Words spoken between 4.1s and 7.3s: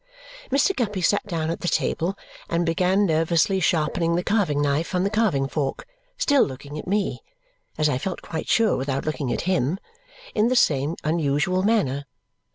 the carving knife on the carving fork, still looking at me